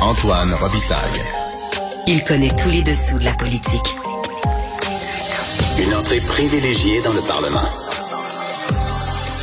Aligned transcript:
Antoine 0.00 0.52
Robitaille. 0.52 1.20
Il 2.06 2.22
connaît 2.22 2.54
tous 2.54 2.68
les 2.68 2.82
dessous 2.82 3.18
de 3.18 3.24
la 3.24 3.32
politique. 3.32 3.96
Une 5.78 5.94
entrée 5.94 6.20
privilégiée 6.20 7.00
dans 7.02 7.14
le 7.14 7.20
Parlement. 7.22 7.68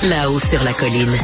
Là-haut 0.03 0.39
sur 0.39 0.63
la 0.63 0.73
colline. 0.73 1.17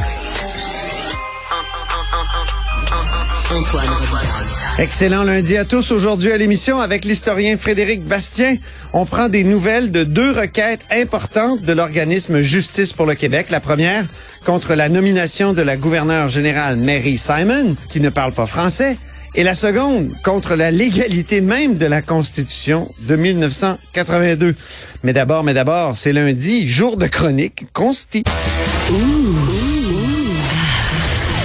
Antoine 3.50 3.88
Robitaille. 3.88 4.50
Excellent 4.78 5.22
lundi 5.22 5.56
à 5.56 5.64
tous. 5.64 5.92
Aujourd'hui 5.92 6.32
à 6.32 6.36
l'émission 6.36 6.80
avec 6.80 7.04
l'historien 7.04 7.56
Frédéric 7.56 8.04
Bastien, 8.04 8.56
on 8.92 9.06
prend 9.06 9.28
des 9.28 9.44
nouvelles 9.44 9.92
de 9.92 10.02
deux 10.02 10.32
requêtes 10.32 10.86
importantes 10.90 11.62
de 11.62 11.72
l'organisme 11.72 12.40
Justice 12.40 12.92
pour 12.92 13.06
le 13.06 13.14
Québec. 13.14 13.46
La 13.50 13.60
première 13.60 14.04
contre 14.44 14.74
la 14.74 14.88
nomination 14.88 15.52
de 15.52 15.62
la 15.62 15.76
gouverneure 15.76 16.28
générale 16.28 16.76
Mary 16.76 17.16
Simon, 17.16 17.76
qui 17.88 18.00
ne 18.00 18.08
parle 18.08 18.32
pas 18.32 18.46
français, 18.46 18.96
et 19.34 19.44
la 19.44 19.54
seconde 19.54 20.12
contre 20.22 20.54
la 20.54 20.70
légalité 20.70 21.40
même 21.40 21.76
de 21.76 21.86
la 21.86 22.02
Constitution 22.02 22.92
de 23.00 23.16
1982. 23.16 24.54
Mais 25.02 25.12
d'abord, 25.12 25.44
mais 25.44 25.54
d'abord, 25.54 25.96
c'est 25.96 26.12
lundi, 26.12 26.68
jour 26.68 26.96
de 26.96 27.06
chronique 27.06 27.66
consti. 27.72 28.22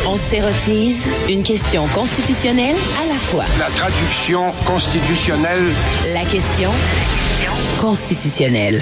On 0.07 0.17
s'érotise 0.17 1.07
une 1.29 1.43
question 1.43 1.87
constitutionnelle 1.87 2.75
à 2.75 3.07
la 3.07 3.15
fois. 3.15 3.45
La 3.59 3.69
traduction 3.75 4.51
constitutionnelle. 4.65 5.71
La 6.13 6.23
question 6.25 6.71
constitutionnelle. 7.79 8.81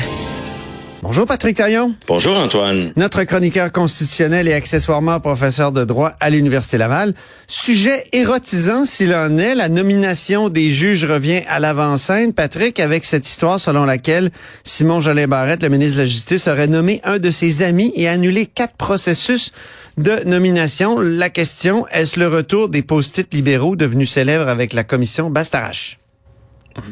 Bonjour 1.03 1.25
Patrick 1.25 1.57
Taillon. 1.57 1.93
Bonjour 2.07 2.37
Antoine. 2.37 2.93
Notre 2.95 3.25
chroniqueur 3.25 3.73
constitutionnel 3.73 4.47
et 4.47 4.53
accessoirement 4.53 5.19
professeur 5.19 5.73
de 5.73 5.83
droit 5.83 6.13
à 6.21 6.29
l'Université 6.29 6.77
Laval. 6.77 7.13
Sujet 7.45 8.05
érotisant 8.13 8.85
s'il 8.85 9.13
en 9.13 9.37
est, 9.37 9.53
la 9.53 9.67
nomination 9.67 10.47
des 10.47 10.71
juges 10.71 11.03
revient 11.03 11.41
à 11.49 11.59
l'avant-scène. 11.59 12.31
Patrick, 12.31 12.79
avec 12.79 13.03
cette 13.03 13.27
histoire 13.27 13.59
selon 13.59 13.83
laquelle 13.83 14.31
Simon 14.63 15.01
Jolin 15.01 15.27
Barrette, 15.27 15.61
le 15.61 15.67
ministre 15.67 15.97
de 15.97 16.03
la 16.03 16.07
Justice, 16.07 16.47
aurait 16.47 16.67
nommé 16.67 17.01
un 17.03 17.19
de 17.19 17.31
ses 17.31 17.63
amis 17.63 17.91
et 17.97 18.07
annulé 18.07 18.45
quatre 18.45 18.77
processus 18.77 19.51
de 19.97 20.23
nomination. 20.25 21.01
La 21.01 21.29
question, 21.29 21.85
est-ce 21.89 22.17
le 22.17 22.29
retour 22.29 22.69
des 22.69 22.81
post-it 22.81 23.27
libéraux 23.33 23.75
devenus 23.75 24.09
célèbres 24.09 24.47
avec 24.47 24.71
la 24.71 24.85
commission 24.85 25.29
Bastarache? 25.29 25.99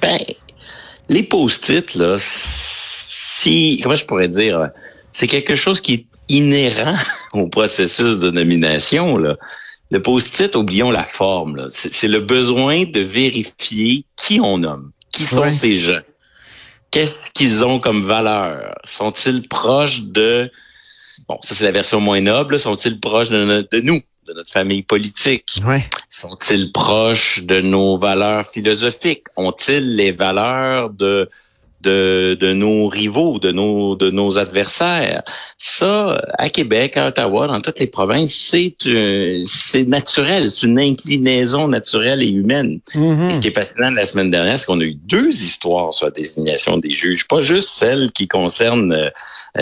Ben, 0.01 0.19
les 1.07 1.23
post-it, 1.23 1.95
là, 1.95 2.17
si, 3.41 3.79
comment 3.81 3.95
je 3.95 4.05
pourrais 4.05 4.27
dire, 4.27 4.69
c'est 5.11 5.27
quelque 5.27 5.55
chose 5.55 5.81
qui 5.81 5.93
est 5.93 6.05
inhérent 6.29 6.95
au 7.33 7.47
processus 7.47 8.17
de 8.17 8.29
nomination, 8.31 9.17
là. 9.17 9.35
Le 9.93 10.01
post-it, 10.01 10.55
oublions 10.55 10.89
la 10.91 11.03
forme, 11.03 11.57
là. 11.57 11.65
C'est 11.69 12.07
le 12.07 12.19
besoin 12.21 12.85
de 12.85 13.01
vérifier 13.01 14.05
qui 14.15 14.39
on 14.39 14.59
nomme, 14.59 14.91
qui 15.13 15.23
sont 15.23 15.41
Ouais. 15.41 15.51
ces 15.51 15.75
gens, 15.77 15.99
qu'est-ce 16.91 17.29
qu'ils 17.31 17.65
ont 17.65 17.79
comme 17.79 18.03
valeur, 18.05 18.75
sont-ils 18.85 19.47
proches 19.47 20.01
de, 20.03 20.49
bon, 21.27 21.37
ça 21.43 21.55
c'est 21.55 21.65
la 21.65 21.71
version 21.71 21.99
moins 21.99 22.21
noble, 22.21 22.57
sont-ils 22.59 22.99
proches 23.01 23.29
de, 23.29 23.43
no- 23.43 23.63
de 23.63 23.79
nous, 23.81 23.99
de 24.27 24.33
notre 24.33 24.51
famille 24.51 24.83
politique, 24.83 25.59
Ouais. 25.65 25.83
sont-ils 26.07 26.71
proches 26.71 27.41
de 27.43 27.59
nos 27.59 27.97
valeurs 27.97 28.49
philosophiques? 28.53 29.25
Ont-ils 29.35 29.95
les 29.97 30.11
valeurs 30.11 30.89
de, 30.91 31.27
de, 31.81 32.37
de 32.39 32.53
nos 32.53 32.87
rivaux, 32.87 33.39
de 33.39 33.51
nos, 33.51 33.95
de 33.95 34.09
nos 34.09 34.37
adversaires? 34.37 35.23
Ça, 35.57 36.21
à 36.37 36.49
Québec, 36.49 36.97
à 36.97 37.07
Ottawa, 37.07 37.47
dans 37.47 37.61
toutes 37.61 37.79
les 37.79 37.87
provinces, 37.87 38.33
c'est 38.33 38.75
c'est 39.45 39.87
naturel, 39.87 40.49
c'est 40.49 40.67
une 40.67 40.79
inclinaison 40.79 41.67
naturelle 41.67 42.21
et 42.21 42.29
humaine. 42.29 42.79
Mhm. 42.95 43.29
Et 43.29 43.33
ce 43.33 43.39
qui 43.39 43.47
est 43.47 43.51
fascinant 43.51 43.91
de 43.91 43.95
la 43.95 44.05
semaine 44.05 44.31
dernière, 44.31 44.59
c'est 44.59 44.65
qu'on 44.65 44.79
a 44.79 44.83
eu 44.83 44.95
deux 44.95 45.29
histoires 45.29 45.93
sur 45.93 46.05
la 46.07 46.11
désignation 46.11 46.77
des 46.77 46.91
juges. 46.91 47.27
Pas 47.27 47.41
juste 47.41 47.69
celle 47.69 48.11
qui 48.11 48.27
concerne 48.27 48.93
euh, 48.93 49.09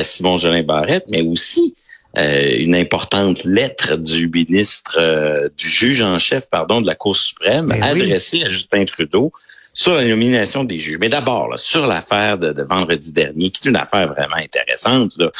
Simon 0.03 0.37
Jolin 0.37 0.63
Barrette, 0.63 1.05
mais 1.09 1.21
aussi 1.21 1.75
euh, 2.17 2.57
une 2.57 2.75
importante 2.75 3.43
lettre 3.43 3.95
du 3.95 4.29
ministre, 4.29 4.97
euh, 4.99 5.47
du 5.57 5.69
juge 5.69 6.01
en 6.01 6.17
chef, 6.17 6.49
pardon, 6.49 6.81
de 6.81 6.87
la 6.87 6.95
Cour 6.95 7.15
suprême, 7.15 7.67
Ben 7.67 7.81
oui. 7.93 8.01
adressée 8.01 8.43
à 8.43 8.49
Justin 8.49 8.83
Trudeau 8.85 9.31
sur 9.73 9.95
la 9.95 10.03
nomination 10.03 10.63
des 10.63 10.77
juges. 10.77 10.97
Mais 10.99 11.09
d'abord, 11.09 11.57
sur 11.57 11.87
l'affaire 11.87 12.37
de, 12.37 12.51
de 12.51 12.63
vendredi 12.63 13.11
dernier, 13.11 13.49
qui 13.49 13.67
est 13.67 13.69
une 13.69 13.75
affaire 13.75 14.07
vraiment 14.07 14.37
intéressante. 14.37 15.13
Là, 15.17 15.31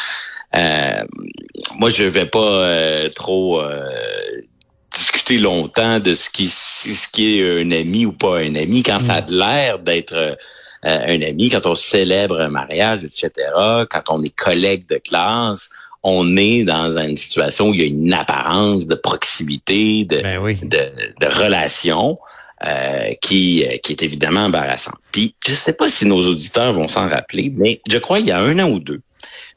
euh, 0.56 1.04
moi, 1.78 1.90
je 1.90 2.06
vais 2.06 2.26
pas 2.26 2.40
euh, 2.40 3.10
trop 3.10 3.62
euh, 3.62 3.82
discuter 4.96 5.38
longtemps 5.38 6.00
de 6.00 6.16
ce 6.16 6.30
qui 6.30 6.48
ce 6.48 7.08
qui 7.10 7.40
est 7.40 7.62
un 7.62 7.72
ami 7.72 8.06
ou 8.06 8.12
pas 8.12 8.38
un 8.40 8.56
ami 8.56 8.84
quand 8.84 9.00
ça 9.00 9.16
a 9.16 9.22
de 9.22 9.36
l'air 9.38 9.80
d'être 9.80 10.14
euh, 10.14 10.36
un 10.84 11.22
ami 11.22 11.50
quand 11.50 11.66
on 11.66 11.76
célèbre 11.76 12.40
un 12.40 12.50
mariage 12.50 13.04
etc 13.04 13.32
quand 13.90 14.04
on 14.10 14.24
est 14.24 14.36
collègue 14.36 14.88
de 14.88 14.98
classe 14.98 15.70
on 16.02 16.38
est 16.38 16.64
dans 16.64 16.98
une 16.98 17.18
situation 17.18 17.70
où 17.70 17.74
il 17.74 17.82
y 17.82 17.84
a 17.84 17.88
une 17.88 18.14
apparence 18.14 18.88
de 18.88 18.96
proximité 18.96 20.06
de 20.06 20.22
Ben 20.22 20.40
oui. 20.42 20.56
de, 20.64 20.92
de 21.20 21.26
relation 21.28 22.16
euh, 22.66 23.14
qui, 23.22 23.66
euh, 23.66 23.78
qui 23.78 23.94
est 23.94 24.04
évidemment 24.04 24.42
embarrassant. 24.42 24.94
Puis, 25.12 25.36
je 25.46 25.52
ne 25.52 25.58
sais 25.58 25.74
pas 25.74 25.88
si 25.88 26.06
nos 26.06 26.28
auditeurs 26.28 26.74
vont 26.74 26.88
s'en 26.88 27.08
rappeler, 27.08 27.54
mais 27.56 27.82
je 27.90 27.98
crois 27.98 28.20
il 28.20 28.28
y 28.28 28.32
a 28.32 28.40
un 28.40 28.60
an 28.60 28.70
ou 28.70 28.80
deux, 28.80 29.02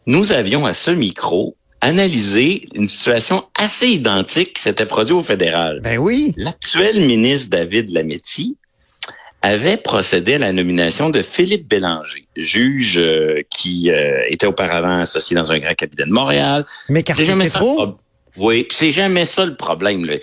nous 0.07 0.33
avions 0.33 0.67
à 0.67 0.75
ce 0.75 0.91
micro 0.91 1.57
analysé 1.81 2.69
une 2.75 2.89
situation 2.89 3.45
assez 3.59 3.89
identique 3.89 4.53
qui 4.55 4.63
s'était 4.63 4.87
produite 4.87 5.17
au 5.17 5.23
fédéral. 5.23 5.81
Ben 5.83 5.99
oui. 5.99 6.33
L'actuel 6.37 7.01
ministre 7.01 7.51
David 7.51 7.91
Lametti 7.91 8.57
avait 9.43 9.77
procédé 9.77 10.35
à 10.35 10.39
la 10.39 10.53
nomination 10.53 11.11
de 11.11 11.21
Philippe 11.21 11.69
Bélanger, 11.69 12.27
juge 12.37 12.99
euh, 12.99 13.43
qui 13.51 13.91
euh, 13.91 14.23
était 14.29 14.47
auparavant 14.47 15.01
associé 15.01 15.35
dans 15.35 15.51
un 15.51 15.59
grand 15.59 15.75
cabinet 15.75 16.05
de 16.05 16.13
Montréal, 16.13 16.65
Mais 16.89 17.01
c'est 17.01 17.03
Cartier 17.03 17.35
Oui, 18.39 18.67
c'est 18.71 18.91
jamais 18.91 19.25
ça 19.25 19.45
le 19.45 19.57
problème. 19.57 20.07
là. 20.07 20.17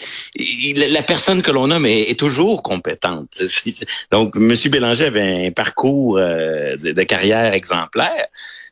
La 0.87 1.03
personne 1.03 1.41
que 1.41 1.51
l'on 1.51 1.67
nomme 1.67 1.85
est, 1.85 2.09
est 2.09 2.19
toujours 2.19 2.63
compétente. 2.63 3.39
Donc, 4.11 4.35
M. 4.35 4.53
Bélanger 4.71 5.05
avait 5.05 5.47
un 5.47 5.51
parcours 5.51 6.17
euh, 6.17 6.75
de, 6.77 7.03
carrière 7.03 7.53
exemplaire, 7.53 8.25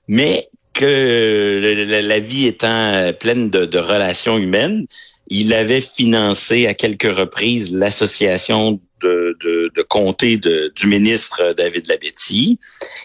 mais 0.08 0.50
que 0.74 1.86
la, 1.88 2.20
vie 2.20 2.48
étant 2.48 2.94
euh, 2.94 3.12
pleine 3.12 3.50
de, 3.50 3.78
relations 3.78 4.38
humaines, 4.38 4.86
il 5.28 5.54
avait 5.54 5.82
financé 5.82 6.68
à 6.68 6.74
quelques 6.74 7.16
reprises 7.16 7.72
l'association 7.72 8.80
de, 9.02 9.82
comté 9.90 10.38
du 10.38 10.88
ministre 10.88 11.54
David 11.56 11.88
Labetti. 11.88 12.60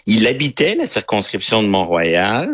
Il 0.07 0.25
habitait 0.25 0.75
la 0.75 0.87
circonscription 0.87 1.61
de 1.61 1.67
Mont-Royal 1.67 2.49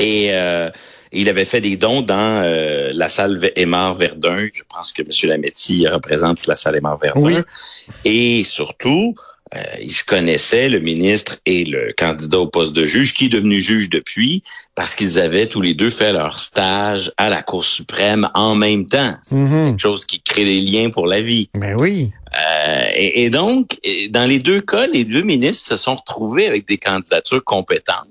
et 0.00 0.28
euh, 0.32 0.70
il 1.12 1.28
avait 1.28 1.44
fait 1.44 1.60
des 1.60 1.76
dons 1.76 2.02
dans 2.02 2.42
euh, 2.44 2.90
la 2.92 3.08
salle 3.08 3.50
Aymar 3.56 3.94
Verdun. 3.94 4.46
Je 4.52 4.62
pense 4.72 4.92
que 4.92 5.02
M. 5.02 5.08
Lametti 5.30 5.86
représente 5.88 6.46
la 6.46 6.54
salle 6.54 6.76
Aymar 6.76 6.98
Verdun. 6.98 7.20
Oui. 7.20 7.34
Et 8.04 8.44
surtout, 8.44 9.14
euh, 9.56 9.58
il 9.80 9.90
se 9.90 10.04
connaissait, 10.04 10.68
le 10.68 10.78
ministre 10.78 11.36
et 11.46 11.64
le 11.64 11.92
candidat 11.98 12.38
au 12.38 12.46
poste 12.46 12.72
de 12.72 12.84
juge, 12.84 13.14
qui 13.14 13.26
est 13.26 13.30
devenu 13.30 13.58
juge 13.60 13.90
depuis, 13.90 14.44
parce 14.76 14.94
qu'ils 14.94 15.18
avaient 15.18 15.46
tous 15.48 15.60
les 15.60 15.74
deux 15.74 15.90
fait 15.90 16.12
leur 16.12 16.38
stage 16.38 17.10
à 17.16 17.28
la 17.28 17.42
Cour 17.42 17.64
suprême 17.64 18.28
en 18.34 18.54
même 18.54 18.86
temps. 18.86 19.14
C'est 19.24 19.34
Mhm. 19.34 19.70
quelque 19.70 19.80
chose 19.80 20.04
qui 20.04 20.22
crée 20.22 20.44
des 20.44 20.60
liens 20.60 20.90
pour 20.90 21.08
la 21.08 21.20
vie. 21.20 21.50
Ben 21.54 21.74
oui. 21.80 22.12
Euh, 22.40 22.84
et, 22.94 23.24
et 23.24 23.30
donc, 23.30 23.76
dans 24.10 24.24
les 24.28 24.38
deux 24.38 24.60
cas, 24.60 24.86
les 24.86 25.04
deux 25.04 25.22
ministres 25.22 25.66
se 25.66 25.76
sont 25.76 25.96
retrouvés 25.96 26.46
avec 26.46 26.68
des 26.68 26.78
candidatures 26.78 27.42
compétentes, 27.42 28.06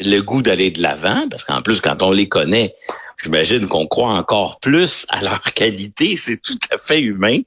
le 0.00 0.20
goût 0.20 0.42
d'aller 0.42 0.70
de 0.70 0.82
l'avant, 0.82 1.28
parce 1.28 1.44
qu'en 1.44 1.62
plus, 1.62 1.80
quand 1.80 2.02
on 2.02 2.12
les 2.12 2.28
connaît, 2.28 2.74
j'imagine 3.22 3.66
qu'on 3.66 3.86
croit 3.86 4.12
encore 4.12 4.60
plus 4.60 5.06
à 5.08 5.22
leur 5.22 5.42
qualité, 5.54 6.16
c'est 6.16 6.40
tout 6.40 6.58
à 6.70 6.78
fait 6.78 7.00
humain. 7.00 7.40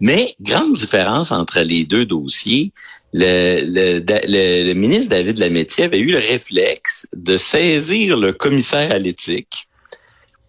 Mais 0.00 0.34
grande 0.40 0.74
différence 0.74 1.30
entre 1.30 1.60
les 1.60 1.84
deux 1.84 2.06
dossiers, 2.06 2.72
le, 3.12 4.72
ministre 4.72 5.10
David 5.10 5.38
Lametti 5.38 5.82
avait 5.82 5.98
eu 5.98 6.10
le 6.10 6.18
réflexe 6.18 7.08
de 7.14 7.36
saisir 7.36 8.16
le 8.16 8.32
commissaire 8.32 8.90
à 8.90 8.98
l'éthique 8.98 9.68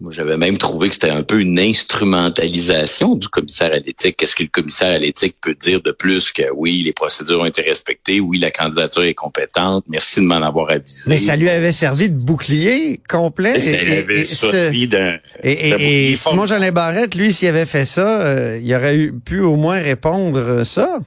Moi, 0.03 0.11
j'avais 0.11 0.35
même 0.35 0.57
trouvé 0.57 0.89
que 0.89 0.95
c'était 0.95 1.11
un 1.11 1.23
peu 1.23 1.39
une 1.39 1.57
instrumentalisation 1.57 3.15
du 3.15 3.29
commissaire 3.29 3.71
à 3.71 3.77
l'éthique. 3.79 4.17
Qu'est-ce 4.17 4.35
que 4.35 4.43
le 4.43 4.49
commissaire 4.49 4.89
à 4.89 4.97
l'éthique 4.97 5.37
peut 5.41 5.55
dire 5.55 5.81
de 5.81 5.91
plus 5.93 6.29
que 6.33 6.43
oui, 6.53 6.83
les 6.83 6.91
procédures 6.91 7.39
ont 7.39 7.45
été 7.45 7.61
respectées, 7.61 8.19
oui, 8.19 8.37
la 8.37 8.51
candidature 8.51 9.03
est 9.03 9.13
compétente, 9.13 9.85
merci 9.87 10.19
de 10.19 10.25
m'en 10.25 10.41
avoir 10.41 10.71
avisé. 10.71 11.05
Mais 11.07 11.17
ça 11.17 11.37
lui 11.37 11.49
avait 11.49 11.71
servi 11.71 12.09
de 12.11 12.17
bouclier 12.17 12.99
complet. 13.09 13.57
Ça 13.59 13.71
Et- 13.71 13.73
et- 13.93 13.97
avait 13.99 14.19
et 14.19 14.25
ce- 14.25 14.51
servi 14.51 14.87
d'un... 14.89 15.15
Et, 15.41 16.09
et- 16.11 16.15
Simon. 16.15 16.45
Jolin 16.47 16.71
Barrette, 16.73 17.15
lui, 17.15 17.31
s'il 17.31 17.47
avait 17.47 17.65
fait 17.65 17.85
ça, 17.85 18.23
euh, 18.23 18.59
il 18.61 18.75
aurait 18.75 18.97
eu, 18.97 19.13
pu 19.13 19.39
au 19.39 19.55
moins 19.55 19.79
répondre 19.79 20.37
euh, 20.39 20.63
ça. 20.65 20.97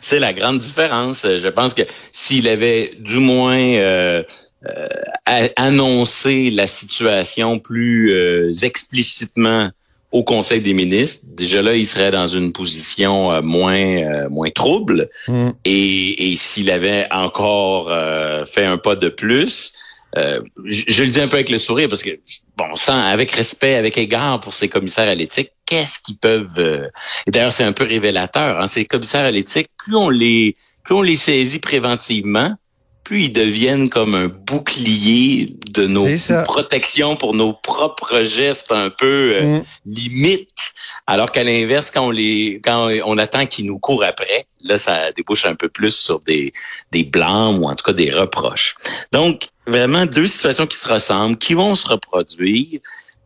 C'est 0.00 0.20
la 0.20 0.32
grande 0.32 0.58
différence. 0.58 1.26
Je 1.26 1.48
pense 1.48 1.74
que 1.74 1.82
s'il 2.12 2.46
avait 2.46 2.92
du 3.00 3.16
moins 3.18 3.56
euh, 3.58 4.22
euh, 4.66 4.86
a- 5.32 5.50
annoncé 5.56 6.50
la 6.50 6.66
situation 6.66 7.58
plus 7.58 8.12
euh, 8.12 8.50
explicitement 8.62 9.70
au 10.12 10.24
Conseil 10.24 10.60
des 10.60 10.74
ministres, 10.74 11.24
déjà 11.34 11.62
là, 11.62 11.74
il 11.74 11.86
serait 11.86 12.10
dans 12.10 12.28
une 12.28 12.52
position 12.52 13.32
euh, 13.32 13.40
moins 13.40 13.74
euh, 13.74 14.28
moins 14.28 14.50
trouble. 14.50 15.08
Mm. 15.26 15.50
Et, 15.64 16.32
et 16.32 16.36
s'il 16.36 16.70
avait 16.70 17.06
encore 17.10 17.90
euh, 17.90 18.44
fait 18.44 18.66
un 18.66 18.76
pas 18.78 18.94
de 18.94 19.08
plus, 19.08 19.72
je, 20.14 20.82
je, 20.88 21.04
le 21.04 21.08
dis 21.08 21.20
un 21.22 21.28
peu 21.28 21.36
avec 21.36 21.48
le 21.48 21.56
sourire 21.56 21.88
parce 21.88 22.02
que 22.02 22.10
bon, 22.58 22.76
sans 22.76 23.00
avec 23.06 23.30
respect, 23.30 23.76
avec 23.76 23.96
égard 23.96 24.40
pour 24.40 24.52
ces 24.52 24.68
commissaires 24.68 25.08
à 25.08 25.14
l'éthique, 25.14 25.48
qu'est-ce 25.64 26.00
qu'ils 26.00 26.18
peuvent 26.18 26.90
Et 27.26 27.30
d'ailleurs, 27.30 27.52
c'est 27.52 27.64
un 27.64 27.72
peu 27.72 27.84
révélateur. 27.84 28.60
Hein, 28.60 28.68
ces 28.68 28.84
commissaires 28.84 29.24
à 29.24 29.30
l'éthique, 29.30 29.68
plus 29.78 29.96
on 29.96 30.10
les 30.10 30.54
plus 30.84 30.94
on 30.94 31.00
les 31.00 31.16
saisit 31.16 31.60
préventivement, 31.60 32.54
plus 33.04 33.24
ils 33.24 33.32
deviennent 33.32 33.90
comme 33.90 34.14
un 34.14 34.28
bouclier 34.28 35.56
de 35.70 35.86
nos 35.86 36.06
protections 36.44 37.16
pour 37.16 37.34
nos 37.34 37.52
propres 37.52 38.22
gestes 38.22 38.72
un 38.72 38.90
peu 38.90 39.34
euh, 39.34 39.58
mm. 39.58 39.62
limites. 39.86 40.74
Alors 41.06 41.32
qu'à 41.32 41.42
l'inverse, 41.42 41.90
quand 41.90 42.06
on 42.06 42.10
les, 42.10 42.60
quand 42.62 42.90
on 43.04 43.18
attend 43.18 43.46
qu'ils 43.46 43.66
nous 43.66 43.78
courent 43.78 44.04
après, 44.04 44.46
là, 44.62 44.78
ça 44.78 45.10
débouche 45.12 45.46
un 45.46 45.54
peu 45.54 45.68
plus 45.68 45.94
sur 45.94 46.20
des, 46.20 46.52
des 46.92 47.04
blancs 47.04 47.58
ou 47.60 47.68
en 47.68 47.74
tout 47.74 47.84
cas 47.84 47.92
des 47.92 48.10
reproches. 48.10 48.76
Donc, 49.12 49.48
vraiment 49.66 50.06
deux 50.06 50.26
situations 50.26 50.66
qui 50.66 50.76
se 50.76 50.88
ressemblent, 50.88 51.36
qui 51.36 51.54
vont 51.54 51.74
se 51.74 51.88
reproduire 51.88 52.80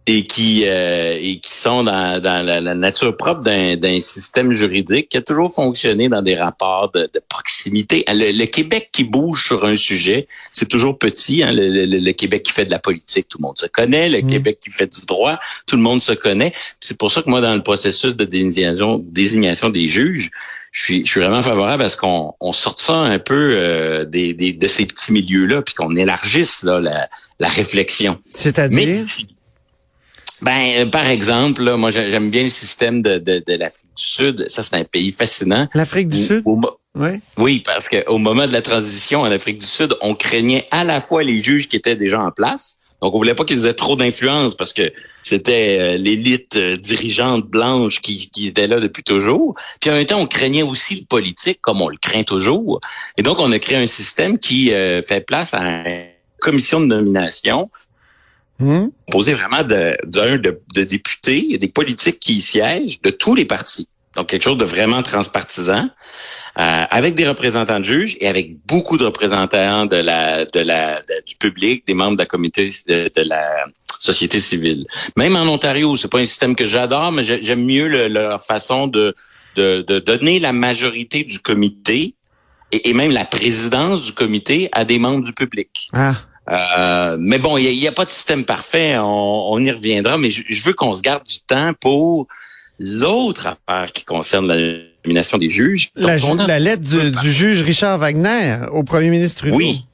et 0.06 0.22
qui 0.22 0.64
euh, 0.66 1.16
et 1.18 1.38
qui 1.38 1.52
sont 1.52 1.82
dans, 1.82 2.20
dans 2.22 2.44
la, 2.46 2.74
nature 2.74 3.16
propre 3.16 3.42
d'un 3.42 4.00
système 4.00 4.52
juridique 4.52 5.08
qui 5.08 5.16
a 5.16 5.22
toujours 5.22 5.52
fonctionné 5.52 6.08
dans 6.08 6.22
des 6.22 6.36
rapports 6.36 6.90
de, 6.92 7.10
de 7.12 7.20
proximité. 7.28 8.04
Le, 8.08 8.46
Québec 8.46 8.90
qui 8.92 9.04
bouge 9.04 9.46
sur 9.46 9.64
un 9.64 9.74
sujet, 9.74 10.28
c'est 10.52 10.68
toujours 10.68 10.98
petit. 10.98 11.42
Hein, 11.42 11.50
le, 11.52 11.84
le, 11.84 12.12
Québec 12.12 12.44
qui 12.44 12.52
fait 12.52 12.64
de 12.64 12.70
la 12.70 12.78
politique, 12.78 13.26
tout 13.28 13.38
le 13.38 13.42
monde 13.42 13.58
se 13.58 13.66
connaît. 13.66 14.08
Le 14.08 14.22
mm. 14.22 14.26
Québec 14.28 14.58
qui 14.60 14.70
fait 14.70 14.86
du 14.86 15.04
droit, 15.06 15.38
tout 15.66 15.76
le 15.76 15.82
monde 15.82 16.00
se 16.00 16.12
connaît. 16.12 16.52
C'est 16.80 16.96
pour 16.96 17.10
ça 17.10 17.22
que 17.22 17.28
moi, 17.28 17.40
dans 17.40 17.54
le 17.54 17.62
processus 17.62 18.14
de 18.14 18.24
désignation, 18.24 18.98
désignation 18.98 19.70
des 19.70 19.88
juges, 19.88 20.30
je 20.70 20.82
suis, 20.82 21.06
je 21.06 21.10
suis 21.10 21.20
vraiment 21.20 21.42
favorable 21.42 21.82
à 21.82 21.88
ce 21.88 21.96
qu'on 21.96 22.34
on 22.38 22.52
sorte 22.52 22.80
ça 22.80 22.94
un 22.94 23.18
peu 23.18 23.54
euh, 23.56 24.04
des, 24.04 24.34
des, 24.34 24.52
de 24.52 24.66
ces 24.66 24.84
petits 24.84 25.10
milieux-là, 25.10 25.62
puis 25.62 25.74
qu'on 25.74 25.96
élargisse 25.96 26.62
là, 26.62 26.80
la, 26.80 27.08
la 27.40 27.48
réflexion. 27.48 28.18
C'est-à-dire? 28.26 29.06
Ben, 30.42 30.86
euh, 30.86 30.86
par 30.86 31.06
exemple, 31.06 31.62
là, 31.62 31.76
moi, 31.76 31.90
j'aime 31.90 32.30
bien 32.30 32.44
le 32.44 32.48
système 32.48 33.02
de, 33.02 33.18
de, 33.18 33.42
de 33.46 33.52
l'Afrique 33.54 33.90
du 33.96 34.04
Sud. 34.04 34.44
Ça, 34.48 34.62
c'est 34.62 34.76
un 34.76 34.84
pays 34.84 35.10
fascinant. 35.10 35.68
L'Afrique 35.74 36.08
du 36.08 36.22
Sud? 36.22 36.42
oui. 36.94 37.20
Oui, 37.36 37.62
parce 37.64 37.88
qu'au 37.88 38.18
moment 38.18 38.46
de 38.46 38.52
la 38.52 38.62
transition 38.62 39.22
en 39.22 39.30
Afrique 39.30 39.58
du 39.58 39.66
Sud, 39.66 39.94
on 40.00 40.14
craignait 40.14 40.66
à 40.70 40.84
la 40.84 41.00
fois 41.00 41.22
les 41.22 41.38
juges 41.38 41.68
qui 41.68 41.76
étaient 41.76 41.96
déjà 41.96 42.20
en 42.20 42.30
place. 42.30 42.78
Donc, 43.02 43.14
on 43.14 43.18
voulait 43.18 43.34
pas 43.34 43.44
qu'ils 43.44 43.66
aient 43.66 43.74
trop 43.74 43.94
d'influence 43.94 44.56
parce 44.56 44.72
que 44.72 44.90
c'était 45.22 45.78
euh, 45.78 45.96
l'élite 45.98 46.56
euh, 46.56 46.78
dirigeante 46.78 47.44
blanche 47.46 48.00
qui, 48.00 48.30
qui 48.30 48.48
était 48.48 48.66
là 48.66 48.80
depuis 48.80 49.02
toujours. 49.02 49.54
Puis 49.80 49.90
en 49.90 49.94
même 49.94 50.06
temps, 50.06 50.18
on 50.18 50.26
craignait 50.26 50.62
aussi 50.62 51.00
le 51.00 51.06
politique, 51.06 51.60
comme 51.60 51.82
on 51.82 51.88
le 51.88 51.98
craint 51.98 52.22
toujours. 52.22 52.80
Et 53.18 53.22
donc, 53.22 53.38
on 53.38 53.52
a 53.52 53.58
créé 53.58 53.76
un 53.76 53.86
système 53.86 54.38
qui 54.38 54.70
fait 54.70 55.24
place 55.26 55.52
à 55.52 55.60
une 55.60 56.06
commission 56.40 56.80
de 56.80 56.86
nomination 56.86 57.70
Mmh. 58.58 58.86
Posé 59.10 59.34
vraiment 59.34 59.62
d'un 59.62 59.92
de, 60.38 60.60
de, 60.74 60.84
députés, 60.84 61.44
y 61.44 61.54
a 61.54 61.58
des 61.58 61.68
politiques 61.68 62.20
qui 62.20 62.36
y 62.36 62.40
siègent 62.40 63.00
de 63.02 63.10
tous 63.10 63.34
les 63.34 63.44
partis. 63.44 63.88
Donc 64.16 64.28
quelque 64.28 64.42
chose 64.42 64.56
de 64.56 64.64
vraiment 64.64 65.02
transpartisan, 65.02 65.90
euh, 66.58 66.84
avec 66.90 67.14
des 67.14 67.28
représentants 67.28 67.78
de 67.78 67.84
juges 67.84 68.16
et 68.20 68.28
avec 68.28 68.56
beaucoup 68.64 68.96
de 68.96 69.04
représentants 69.04 69.84
de 69.84 69.96
la, 69.96 70.46
de 70.46 70.60
la, 70.60 71.02
du 71.26 71.36
public, 71.36 71.86
des 71.86 71.92
membres 71.92 72.16
de 72.16 72.22
la 72.22 72.26
comité 72.26 72.70
de, 72.88 73.10
la 73.16 73.66
société 74.00 74.40
civile. 74.40 74.86
Même 75.18 75.36
en 75.36 75.42
Ontario, 75.42 75.98
c'est 75.98 76.08
pas 76.08 76.18
un 76.18 76.24
système 76.24 76.56
que 76.56 76.64
j'adore, 76.64 77.12
mais 77.12 77.24
j'aime 77.24 77.64
mieux 77.64 78.08
leur 78.08 78.42
façon 78.42 78.86
de, 78.86 79.12
de, 79.56 79.84
de 79.86 79.98
donner 79.98 80.38
la 80.38 80.54
majorité 80.54 81.24
du 81.24 81.40
comité 81.40 82.14
et, 82.72 82.88
et, 82.88 82.94
même 82.94 83.12
la 83.12 83.26
présidence 83.26 84.02
du 84.02 84.12
comité 84.12 84.70
à 84.72 84.86
des 84.86 84.98
membres 84.98 85.24
du 85.24 85.34
public. 85.34 85.88
Ah. 85.92 86.14
Euh, 86.48 87.16
mais 87.18 87.38
bon, 87.38 87.56
il 87.56 87.76
n'y 87.76 87.88
a, 87.88 87.92
pas 87.92 88.04
de 88.04 88.10
système 88.10 88.44
parfait, 88.44 88.96
on, 88.98 89.58
y 89.58 89.70
reviendra, 89.70 90.16
mais 90.16 90.30
je, 90.30 90.64
veux 90.64 90.72
qu'on 90.72 90.94
se 90.94 91.02
garde 91.02 91.24
du 91.24 91.40
temps 91.40 91.72
pour 91.80 92.28
l'autre 92.78 93.48
affaire 93.48 93.92
qui 93.92 94.04
concerne 94.04 94.46
la 94.46 94.78
nomination 95.04 95.38
des 95.38 95.48
juges. 95.48 95.90
La, 95.96 96.16
la 96.18 96.58
lettre 96.58 96.82
du, 96.82 97.32
juge 97.32 97.62
Richard 97.62 97.98
Wagner 97.98 98.58
au 98.72 98.84
premier 98.84 99.10
ministre 99.10 99.40
Trudeau. 99.40 99.56
Oui. 99.56 99.84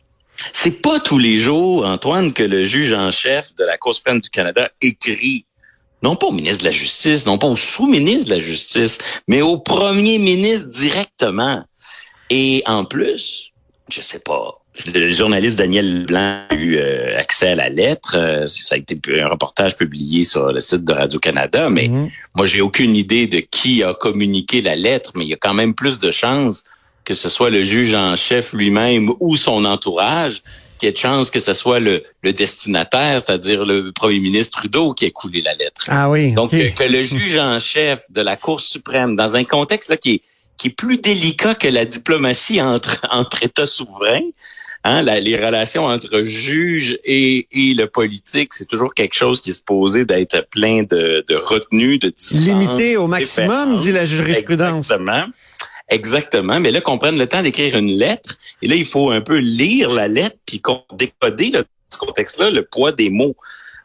C'est 0.53 0.83
pas 0.83 0.99
tous 0.99 1.19
les 1.19 1.39
jours, 1.39 1.87
Antoine, 1.87 2.33
que 2.33 2.43
le 2.43 2.65
juge 2.65 2.93
en 2.93 3.11
chef 3.11 3.55
de 3.57 3.65
la 3.65 3.79
Cour 3.79 3.95
suprême 3.95 4.21
du 4.21 4.31
Canada 4.31 4.71
écrit 4.81 5.47
non 6.03 6.17
pas 6.17 6.27
au 6.27 6.33
ministre 6.33 6.61
de 6.61 6.69
la 6.69 6.73
Justice, 6.73 7.27
non 7.27 7.39
pas 7.39 7.47
au 7.47 7.57
sous-ministre 7.57 8.25
de 8.31 8.35
la 8.35 8.41
Justice, 8.41 8.99
mais 9.29 9.41
au 9.41 9.59
premier 9.59 10.19
ministre 10.19 10.69
directement. 10.69 11.63
Et 12.29 12.63
en 12.67 12.85
plus, 12.85 13.53
je 13.89 14.01
sais 14.01 14.19
pas, 14.19 14.62
le 14.95 15.09
journaliste 15.09 15.59
Daniel 15.59 16.07
Blanc 16.07 16.45
a 16.49 16.55
eu 16.55 16.77
euh, 16.77 17.19
accès 17.19 17.49
à 17.49 17.55
la 17.55 17.69
lettre. 17.69 18.17
Euh, 18.17 18.47
ça 18.49 18.75
a 18.75 18.79
été 18.79 18.99
un 19.21 19.29
reportage 19.29 19.77
publié 19.77 20.25
sur 20.25 20.51
le 20.51 20.61
site 20.61 20.85
de 20.85 20.93
Radio-Canada, 20.93 21.69
mais 21.69 21.89
mhm. 21.89 22.09
moi, 22.35 22.47
j'ai 22.47 22.61
aucune 22.61 22.97
idée 22.97 23.27
de 23.27 23.41
qui 23.41 23.83
a 23.83 23.95
communiqué 23.95 24.63
la 24.63 24.75
lettre, 24.75 25.13
mais 25.15 25.25
il 25.25 25.29
y 25.29 25.35
a 25.35 25.39
quand 25.39 25.55
même 25.55 25.75
plus 25.75 25.99
de 25.99 26.11
chances 26.11 26.65
que 27.05 27.15
ce 27.15 27.29
soit 27.29 27.51
le 27.51 27.65
juge 27.65 27.95
en 27.95 28.15
chef 28.15 28.53
lui-même 28.53 29.11
ou 29.19 29.37
son 29.37 29.65
entourage 29.65 30.41
qu'il 30.79 30.87
y 30.87 30.89
ait 30.89 30.93
de 30.93 30.99
chances 30.99 31.31
que 31.31 31.41
ce 31.41 31.53
soit 31.53 31.81
le, 31.81 32.05
destinataire, 32.23 33.21
c'est-à-dire 33.21 33.67
le 33.67 33.91
premier 33.91 34.21
ministre 34.21 34.61
Trudeau 34.61 34.95
qui 34.95 35.07
ait 35.07 35.11
coulé 35.11 35.43
la 35.43 35.55
lettre. 35.55 35.83
Ah 35.89 36.09
oui. 36.09 36.33
Donc, 36.33 36.53
que 36.53 36.85
le 36.85 37.03
juge 37.03 37.37
en 37.37 37.59
chef 37.59 38.03
de 38.11 38.21
la 38.21 38.37
Cour 38.37 38.61
suprême, 38.61 39.17
dans 39.17 39.35
un 39.35 39.45
contexte 39.45 39.91
là, 39.91 39.97
qui 39.97 40.13
est 40.15 40.23
qui 40.63 40.69
est 40.69 40.71
plus 40.71 40.99
délicat 40.99 41.57
que 41.57 41.67
la 41.67 41.85
diplomatie 41.85 42.63
entre, 42.63 43.05
entre 43.11 43.43
États 43.43 43.67
souverains, 43.67 44.31
Hein, 44.85 45.03
les 45.03 45.37
relations 45.37 45.85
entre 45.85 46.25
juge 46.25 46.99
et, 47.05 47.47
et 47.53 47.73
le 47.75 47.87
politique, 47.87 48.53
c'est 48.53 48.67
toujours 48.67 48.95
quelque 48.95 49.15
chose 49.15 49.41
qui 49.41 49.53
se 49.53 49.63
posait 49.63 50.05
d'être 50.05 50.49
plein 50.51 50.83
de, 50.83 51.25
de 51.29 51.35
retenue, 51.37 51.99
de 51.99 52.13
Limité 52.33 52.97
au 52.97 53.07
maximum, 53.07 53.79
dit 53.79 53.93
la 53.93 54.05
jurisprudence. 54.05 54.91
Exactement. 54.91 55.27
Exactement. 55.89 56.59
Mais 56.59 56.71
là, 56.71 56.81
qu'on 56.81 56.99
prenne 56.99 57.17
le 57.17 57.27
temps 57.27 57.43
d'écrire 57.43 57.77
une 57.77 57.93
lettre, 57.93 58.39
et 58.61 58.67
là, 58.67 58.75
il 58.75 58.87
faut 58.87 59.11
un 59.11 59.21
peu 59.21 59.37
lire 59.37 59.93
la 59.93 60.09
lettre, 60.09 60.37
puis 60.47 60.61
décoder 60.95 61.51
dans 61.51 61.63
ce 61.91 61.99
contexte-là 61.99 62.51
le 62.51 62.65
poids 62.65 62.91
des 62.91 63.11
mots. 63.11 63.37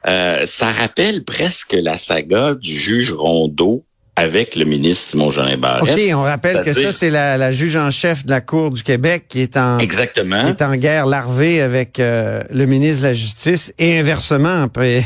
Euh, 0.08 0.46
ça 0.46 0.72
rappelle 0.72 1.24
presque 1.26 1.74
la 1.74 1.98
saga 1.98 2.56
du 2.56 2.74
juge 2.74 3.12
Rondeau 3.12 3.84
avec 4.18 4.56
le 4.56 4.66
ministre 4.66 5.12
Simon-Jean 5.12 5.58
Barrette. 5.58 5.96
OK, 5.96 6.16
on 6.16 6.24
rappelle 6.24 6.64
que 6.64 6.74
ça, 6.74 6.92
c'est 6.92 7.12
la, 7.12 7.38
la, 7.38 7.52
juge 7.52 7.76
en 7.76 7.92
chef 7.92 8.26
de 8.26 8.32
la 8.32 8.42
Cour 8.42 8.72
du 8.72 8.82
Québec 8.82 9.26
qui 9.30 9.42
est 9.42 9.56
en, 9.58 9.78
Exactement. 9.78 10.44
Qui 10.46 10.50
est 10.50 10.64
en 10.64 10.76
guerre 10.76 11.06
larvée 11.06 11.62
avec 11.62 12.00
euh, 12.00 12.42
le 12.50 12.66
ministre 12.66 13.04
de 13.04 13.08
la 13.10 13.14
Justice 13.14 13.72
et 13.78 13.98
inversement. 14.00 14.64
Après. 14.64 15.06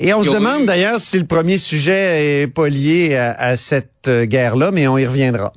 Et 0.00 0.14
on 0.14 0.22
se 0.22 0.30
demande 0.30 0.64
d'ailleurs 0.64 0.98
si 0.98 1.18
le 1.18 1.26
premier 1.26 1.58
sujet 1.58 2.42
est 2.42 2.46
pas 2.46 2.68
lié 2.68 3.14
à, 3.14 3.54
cette 3.56 4.08
euh, 4.08 4.24
guerre-là, 4.24 4.70
mais 4.72 4.88
on 4.88 4.96
y 4.96 5.06
reviendra. 5.06 5.52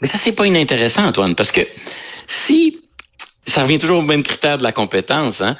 Mais 0.00 0.08
ça, 0.08 0.18
c'est 0.18 0.32
pas 0.32 0.46
inintéressant, 0.46 1.06
Antoine, 1.06 1.36
parce 1.36 1.52
que 1.52 1.60
si 2.26 2.80
ça 3.46 3.62
revient 3.62 3.78
toujours 3.78 4.00
au 4.00 4.02
même 4.02 4.24
critère 4.24 4.58
de 4.58 4.64
la 4.64 4.72
compétence, 4.72 5.40
hein, 5.40 5.56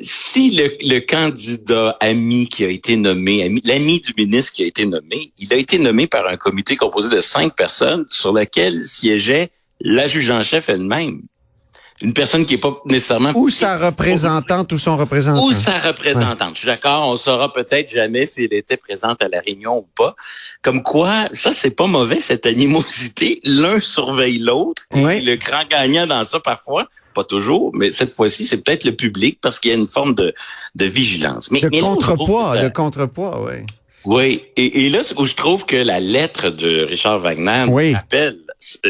si 0.00 0.50
le, 0.50 1.00
candidat 1.00 1.96
ami 2.00 2.48
qui 2.48 2.64
a 2.64 2.68
été 2.68 2.96
nommé, 2.96 3.60
l'ami 3.64 4.00
du 4.00 4.12
ministre 4.16 4.52
qui 4.52 4.64
a 4.64 4.66
été 4.66 4.84
nommé, 4.86 5.32
il 5.38 5.52
a 5.52 5.56
été 5.56 5.78
nommé 5.78 6.06
par 6.06 6.26
un 6.26 6.36
comité 6.36 6.76
composé 6.76 7.08
de 7.14 7.20
cinq 7.20 7.54
personnes 7.54 8.04
sur 8.08 8.32
lequel 8.32 8.86
siégeait 8.86 9.50
la 9.80 10.08
juge 10.08 10.30
en 10.30 10.42
chef 10.42 10.68
elle-même. 10.68 11.22
Une 12.00 12.12
personne 12.12 12.46
qui 12.46 12.54
est 12.54 12.58
pas 12.58 12.76
nécessairement... 12.86 13.32
Ou 13.34 13.48
sa 13.48 13.76
représentante 13.76 14.72
ou 14.72 14.78
son 14.78 14.96
représentant. 14.96 15.44
Ou 15.44 15.52
sa 15.52 15.72
représentante. 15.80 16.54
Je 16.54 16.60
suis 16.60 16.66
d'accord, 16.66 17.08
on 17.10 17.16
saura 17.16 17.52
peut-être 17.52 17.90
jamais 17.90 18.24
s'il 18.24 18.54
était 18.54 18.76
présente 18.76 19.20
à 19.20 19.28
la 19.28 19.40
réunion 19.40 19.78
ou 19.78 19.88
pas. 19.96 20.14
Comme 20.62 20.82
quoi, 20.84 21.28
ça, 21.32 21.50
c'est 21.52 21.74
pas 21.74 21.86
mauvais, 21.88 22.20
cette 22.20 22.46
animosité. 22.46 23.40
L'un 23.44 23.80
surveille 23.80 24.38
l'autre. 24.38 24.82
Le 24.92 25.34
grand 25.36 25.66
gagnant 25.68 26.06
dans 26.06 26.22
ça, 26.22 26.38
parfois, 26.38 26.86
pas 27.18 27.24
toujours, 27.24 27.72
mais 27.74 27.90
cette 27.90 28.10
fois-ci, 28.10 28.44
c'est 28.44 28.62
peut-être 28.62 28.84
le 28.84 28.94
public 28.94 29.38
parce 29.40 29.58
qu'il 29.58 29.72
y 29.72 29.74
a 29.74 29.76
une 29.76 29.88
forme 29.88 30.14
de, 30.14 30.32
de 30.76 30.86
vigilance. 30.86 31.50
Mais, 31.50 31.60
de 31.60 31.68
contrepoids, 31.80 32.58
de 32.58 32.68
contrepoids, 32.68 33.44
oui. 33.44 33.66
Oui, 34.04 34.44
et, 34.56 34.86
et, 34.86 34.88
là 34.88 35.00
où 35.16 35.24
je 35.24 35.34
trouve 35.34 35.66
que 35.66 35.76
la 35.76 35.98
lettre 35.98 36.50
de 36.50 36.84
Richard 36.84 37.18
Wagner 37.18 37.64
oui. 37.68 37.94
appelle 37.94 38.38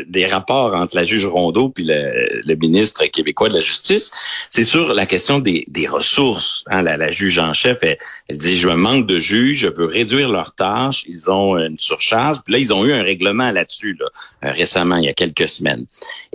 des 0.07 0.27
rapports 0.27 0.75
entre 0.75 0.97
la 0.97 1.05
juge 1.05 1.27
Rondeau 1.27 1.69
puis 1.69 1.85
le, 1.85 2.41
le, 2.45 2.55
ministre 2.55 3.05
québécois 3.07 3.49
de 3.49 3.55
la 3.55 3.61
Justice, 3.61 4.11
c'est 4.49 4.65
sur 4.65 4.95
la 4.95 5.05
question 5.05 5.39
des, 5.41 5.65
des 5.69 5.87
ressources. 5.87 6.65
Hein, 6.69 6.83
la, 6.83 6.97
la, 6.97 7.11
juge 7.11 7.39
en 7.39 7.53
chef, 7.53 7.79
elle, 7.83 7.99
dit 8.37 8.59
je 8.59 8.69
manque 8.69 9.07
de 9.07 9.19
juges, 9.19 9.59
je 9.59 9.69
veux 9.69 9.85
réduire 9.85 10.31
leurs 10.31 10.55
tâches, 10.55 11.05
ils 11.07 11.31
ont 11.31 11.59
une 11.59 11.79
surcharge. 11.79 12.39
Puis 12.45 12.53
là, 12.55 12.59
ils 12.59 12.73
ont 12.73 12.85
eu 12.85 12.93
un 12.93 13.03
règlement 13.03 13.51
là-dessus 13.51 13.97
là, 14.01 14.07
euh, 14.45 14.53
récemment, 14.53 14.97
il 14.97 15.05
y 15.05 15.09
a 15.09 15.13
quelques 15.15 15.49
semaines. 15.49 15.85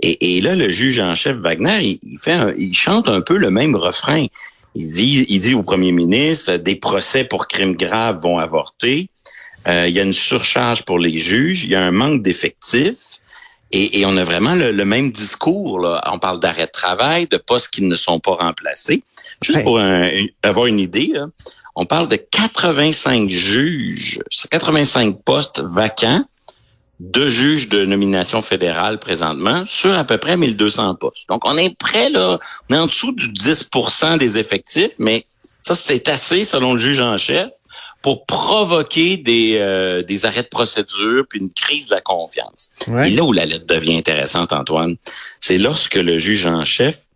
Et, 0.00 0.36
et 0.36 0.40
là, 0.40 0.54
le 0.54 0.70
juge 0.70 1.00
en 1.00 1.14
chef 1.14 1.36
Wagner, 1.36 1.98
il, 2.02 2.18
fait, 2.18 2.54
il 2.56 2.74
chante 2.74 3.08
un 3.08 3.20
peu 3.20 3.36
le 3.36 3.50
même 3.50 3.74
refrain. 3.74 4.26
Il 4.76 4.90
dit, 4.90 5.24
il 5.28 5.40
dit 5.40 5.54
au 5.54 5.62
premier 5.62 5.92
ministre, 5.92 6.56
des 6.56 6.76
procès 6.76 7.24
pour 7.24 7.46
crimes 7.46 7.76
graves 7.76 8.20
vont 8.20 8.38
avorter. 8.38 9.08
Euh, 9.66 9.86
il 9.88 9.94
y 9.94 10.00
a 10.00 10.02
une 10.02 10.12
surcharge 10.12 10.84
pour 10.84 10.98
les 10.98 11.18
juges. 11.18 11.64
Il 11.64 11.70
y 11.70 11.74
a 11.74 11.82
un 11.82 11.90
manque 11.90 12.22
d'effectifs. 12.22 13.13
Et, 13.72 14.00
et, 14.00 14.06
on 14.06 14.16
a 14.16 14.22
vraiment 14.24 14.54
le, 14.54 14.70
le, 14.70 14.84
même 14.84 15.10
discours. 15.10 15.80
Là. 15.80 16.00
On 16.12 16.18
parle 16.18 16.38
d'arrêt 16.38 16.66
de 16.66 16.70
travail, 16.70 17.26
de 17.26 17.36
postes 17.38 17.68
qui 17.68 17.82
ne 17.82 17.96
sont 17.96 18.20
pas 18.20 18.34
remplacés. 18.34 19.02
Juste 19.42 19.58
Ouais. 19.58 19.64
pour 19.64 19.78
un- 19.80 20.08
avoir 20.42 20.66
une 20.66 20.78
idée, 20.78 21.10
là, 21.12 21.26
on 21.74 21.84
parle 21.86 22.06
de 22.08 22.14
85 22.16 23.28
juges, 23.30 24.20
85 24.50 25.22
postes 25.24 25.60
vacants 25.60 26.24
de 27.00 27.28
juges 27.28 27.68
de 27.68 27.84
nomination 27.84 28.42
fédérale 28.42 29.00
présentement 29.00 29.64
sur 29.66 29.92
à 29.92 30.04
peu 30.04 30.18
près 30.18 30.36
1200 30.36 30.94
postes. 30.94 31.28
Donc, 31.28 31.42
on 31.44 31.56
est 31.56 31.76
près, 31.76 32.08
là, 32.10 32.38
on 32.70 32.74
est 32.74 32.78
en 32.78 32.86
dessous 32.86 33.12
du 33.12 33.28
10% 33.32 34.18
des 34.18 34.38
effectifs, 34.38 34.92
mais 35.00 35.26
ça, 35.60 35.74
c'est 35.74 36.08
assez, 36.08 36.44
selon 36.44 36.74
le 36.74 36.78
juge 36.78 37.00
en 37.00 37.16
chef, 37.16 37.48
pour 38.04 38.26
provoquer 38.26 39.16
des, 39.16 39.56
euh, 39.58 40.02
des 40.02 40.26
arrêts 40.26 40.42
de 40.42 40.48
procédure 40.48 41.24
puis 41.26 41.40
une 41.40 41.50
crise 41.50 41.86
de 41.86 41.94
la 41.94 42.02
confiance. 42.02 42.68
Ouais. 42.86 43.10
Et 43.10 43.14
là 43.16 43.24
où 43.24 43.32
la 43.32 43.46
lettre 43.46 43.64
devient 43.64 43.96
intéressante, 43.96 44.52
Antoine, 44.52 44.96
c'est 45.40 45.56
lorsque 45.56 45.94
le 45.94 46.18
juge 46.18 46.44
en 46.44 46.66
chef 46.66 47.06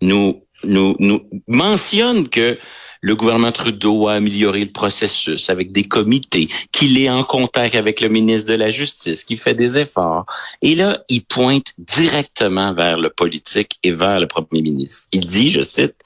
nous, 0.00 0.42
nous, 0.64 0.96
nous 0.98 1.20
mentionne 1.46 2.28
que 2.28 2.58
le 3.02 3.16
gouvernement 3.16 3.50
Trudeau 3.50 4.06
a 4.06 4.14
amélioré 4.14 4.60
le 4.60 4.70
processus 4.70 5.50
avec 5.50 5.72
des 5.72 5.82
comités, 5.82 6.48
qu'il 6.70 6.96
est 6.98 7.10
en 7.10 7.24
contact 7.24 7.74
avec 7.74 8.00
le 8.00 8.08
ministre 8.08 8.48
de 8.48 8.54
la 8.54 8.70
Justice, 8.70 9.24
qu'il 9.24 9.38
fait 9.38 9.54
des 9.54 9.78
efforts. 9.78 10.24
Et 10.62 10.76
là, 10.76 10.98
il 11.08 11.24
pointe 11.24 11.72
directement 11.78 12.72
vers 12.72 12.96
le 12.96 13.10
politique 13.10 13.78
et 13.82 13.90
vers 13.90 14.20
le 14.20 14.28
premier 14.28 14.62
ministre. 14.62 15.08
Il 15.12 15.26
dit, 15.26 15.50
je 15.50 15.62
cite, 15.62 15.96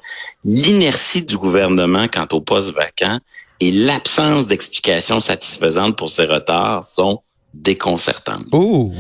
l'inertie 0.43 1.23
du 1.23 1.37
gouvernement 1.37 2.09
quant 2.09 2.27
au 2.33 2.41
poste 2.41 2.73
vacant 2.75 3.21
et 3.61 3.71
l'absence 3.71 4.47
d'explications 4.47 5.21
satisfaisantes 5.21 5.97
pour 5.99 6.09
ces 6.09 6.25
retards 6.25 6.83
sont 6.83 7.21
déconcertantes. 7.53 8.47
Oh, 8.53 8.91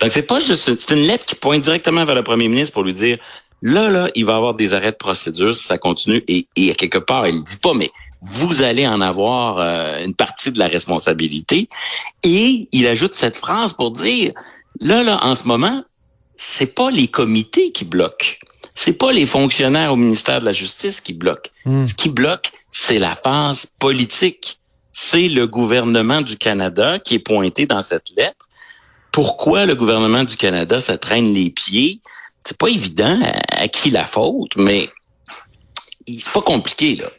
Donc, 0.00 0.12
c'est 0.12 0.22
pas 0.22 0.40
juste, 0.40 0.78
c'est 0.78 0.94
une 0.94 1.06
lettre 1.06 1.24
qui 1.24 1.34
pointe 1.34 1.62
directement 1.62 2.04
vers 2.04 2.14
le 2.14 2.22
premier 2.22 2.48
ministre 2.48 2.74
pour 2.74 2.82
lui 2.82 2.92
dire, 2.92 3.18
là, 3.62 3.90
là, 3.90 4.08
il 4.14 4.24
va 4.24 4.36
avoir 4.36 4.54
des 4.54 4.74
arrêts 4.74 4.92
de 4.92 4.96
procédure 4.96 5.54
si 5.54 5.64
ça 5.64 5.78
continue. 5.78 6.22
Et, 6.28 6.46
et 6.56 6.74
quelque 6.74 6.98
part, 6.98 7.26
il 7.26 7.42
dit 7.42 7.56
pas, 7.56 7.74
mais 7.74 7.90
vous 8.22 8.62
allez 8.62 8.86
en 8.86 9.00
avoir 9.00 9.58
euh, 9.58 10.04
une 10.04 10.14
partie 10.14 10.50
de 10.50 10.58
la 10.58 10.68
responsabilité. 10.68 11.68
Et 12.22 12.68
il 12.72 12.86
ajoute 12.86 13.14
cette 13.14 13.36
phrase 13.36 13.72
pour 13.72 13.90
dire, 13.90 14.32
là, 14.80 15.02
là, 15.02 15.24
en 15.24 15.34
ce 15.34 15.44
moment, 15.44 15.84
c'est 16.36 16.74
pas 16.74 16.90
les 16.90 17.08
comités 17.08 17.70
qui 17.72 17.84
bloquent. 17.84 18.36
C'est 18.74 18.98
pas 18.98 19.12
les 19.12 19.26
fonctionnaires 19.26 19.92
au 19.92 19.96
ministère 19.96 20.40
de 20.40 20.46
la 20.46 20.52
Justice 20.52 21.00
qui 21.00 21.14
bloquent. 21.14 21.50
Hmm. 21.64 21.86
Ce 21.86 21.94
qui 21.94 22.10
bloque, 22.10 22.50
c'est 22.70 22.98
la 22.98 23.14
phase 23.14 23.66
politique. 23.78 24.58
C'est 24.92 25.28
le 25.28 25.46
gouvernement 25.46 26.20
du 26.20 26.36
Canada 26.36 26.98
qui 26.98 27.14
est 27.14 27.18
pointé 27.20 27.66
dans 27.66 27.80
cette 27.80 28.10
lettre. 28.16 28.48
Pourquoi 29.12 29.64
le 29.64 29.74
gouvernement 29.74 30.24
du 30.24 30.36
Canada 30.36 30.80
se 30.80 30.92
traîne 30.92 31.32
les 31.32 31.48
pieds? 31.48 32.00
C'est 32.46 32.56
pas 32.56 32.68
évident 32.68 33.20
à, 33.22 33.62
à 33.62 33.68
qui 33.68 33.90
la 33.90 34.06
faute, 34.06 34.56
mais 34.56 34.88
c'est 36.06 36.32
pas 36.32 36.42
compliqué, 36.42 36.96
là. 36.96 37.10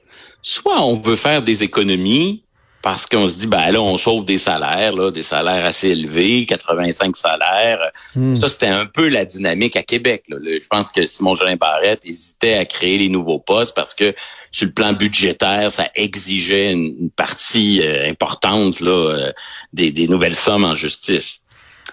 Soit 0.42 0.82
on 0.82 0.96
veut 0.96 1.18
faire 1.18 1.42
des 1.42 1.64
économies 1.64 2.44
parce 2.82 3.06
qu'on 3.06 3.28
se 3.28 3.36
dit, 3.36 3.48
ben 3.48 3.70
là, 3.72 3.82
on 3.82 3.98
sauve 3.98 4.24
des 4.24 4.38
salaires, 4.38 4.96
là, 4.96 5.12
des 5.12 5.24
salaires 5.24 5.66
assez 5.66 5.90
élevés, 5.90 6.46
85 6.46 7.18
salaires. 7.18 7.80
Hmm. 8.16 8.36
Ça, 8.36 8.48
c'était 8.48 8.68
un 8.68 8.86
peu 8.86 9.10
la 9.10 9.26
dynamique 9.26 9.76
à 9.76 9.84
Québec. 9.84 10.24
Là. 10.30 10.38
Je 10.42 10.68
pense 10.68 10.90
que 10.92 11.06
Simon 11.06 11.36
Jolin 11.36 11.58
Barrette 11.58 12.06
hésitait 12.06 12.54
à 12.54 12.64
créer 12.64 12.98
les 12.98 13.10
nouveaux 13.10 13.40
postes 13.40 13.76
parce 13.76 13.94
que 13.94 14.16
sur 14.52 14.68
le 14.68 14.72
plan 14.72 14.94
budgétaire, 14.94 15.70
ça 15.70 15.90
exigeait 15.96 16.72
une, 16.72 16.96
une 16.98 17.12
partie 17.12 17.82
euh, 17.82 18.10
importante 18.10 18.80
là, 18.80 18.92
euh, 18.92 19.32
des, 19.74 19.92
des 19.92 20.08
nouvelles 20.08 20.36
sommes 20.36 20.64
en 20.64 20.74
justice. 20.74 21.42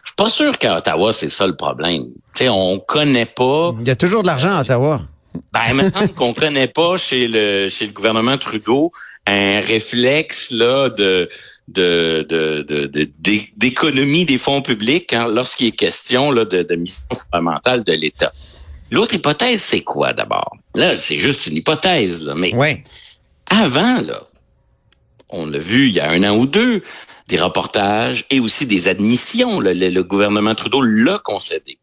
Je 0.04 0.08
suis 0.10 0.16
pas 0.16 0.28
sûr 0.28 0.58
qu'à 0.58 0.78
Ottawa, 0.78 1.12
c'est 1.12 1.28
ça 1.30 1.46
le 1.46 1.56
problème. 1.56 2.04
Sais, 2.34 2.48
on 2.48 2.78
connaît 2.78 3.26
pas. 3.26 3.72
il 3.80 3.88
y 3.88 3.90
a 3.90 3.96
toujours 3.96 4.22
de 4.22 4.26
l'argent 4.28 4.54
à 4.56 4.60
Ottawa. 4.60 5.00
Ben, 5.52 5.74
maintenant 5.74 6.06
qu'on 6.08 6.32
connaît 6.34 6.68
pas 6.68 6.96
chez 6.96 7.26
le 7.26 7.68
chez 7.68 7.86
le 7.86 7.92
gouvernement 7.92 8.38
Trudeau 8.38 8.92
un 9.26 9.58
réflexe 9.60 10.50
là 10.52 10.90
de 10.90 11.28
de 11.68 12.24
de 12.28 12.62
de- 12.62 12.86
de- 12.86 13.40
d'économie 13.56 14.26
des 14.26 14.38
fonds 14.38 14.60
publics 14.62 15.12
hein, 15.12 15.26
lorsqu'il 15.32 15.68
est 15.68 15.72
question 15.72 16.30
là 16.30 16.44
de, 16.44 16.62
de 16.62 16.74
mission 16.76 17.02
fondamentale 17.32 17.82
de 17.82 17.92
l'État. 17.92 18.32
L'autre 18.90 19.14
hypothèse, 19.14 19.62
c'est 19.62 19.80
quoi 19.80 20.12
d'abord? 20.12 20.54
Là, 20.74 20.96
c'est 20.98 21.18
juste 21.18 21.46
une 21.46 21.56
hypothèse, 21.56 22.22
là, 22.22 22.34
mais 22.36 22.54
Ouais. 22.54 22.84
avant, 23.50 24.00
là, 24.02 24.22
on 25.30 25.46
l'a 25.46 25.58
vu 25.58 25.88
il 25.88 25.94
y 25.94 26.00
a 26.00 26.10
un 26.10 26.22
an 26.22 26.36
ou 26.36 26.46
deux, 26.46 26.82
des 27.28 27.38
reportages 27.38 28.26
et 28.30 28.40
aussi 28.40 28.66
des 28.66 28.88
admissions. 28.88 29.60
le, 29.60 29.72
le 29.72 30.02
gouvernement 30.04 30.54
Trudeau 30.54 30.82
l'a 30.82 31.18
concédé. 31.24 31.78